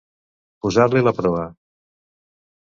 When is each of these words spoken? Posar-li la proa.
Posar-li 0.65 1.03
la 1.09 1.13
proa. 1.19 1.45